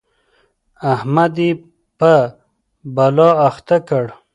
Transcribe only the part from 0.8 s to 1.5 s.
احمد